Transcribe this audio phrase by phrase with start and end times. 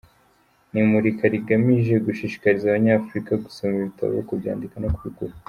[0.71, 5.33] Ni imurika rigamije gushishikariza Abanyafurika gusoma ibitabo, kubyandika no kubigura.